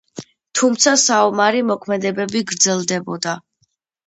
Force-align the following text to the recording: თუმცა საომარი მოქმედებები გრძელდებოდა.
თუმცა 0.59 0.93
საომარი 1.01 1.61
მოქმედებები 1.73 2.43
გრძელდებოდა. 2.53 3.37